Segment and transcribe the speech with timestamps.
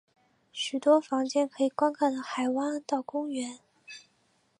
[0.51, 3.59] 许多房间可以观看到海湾和公园。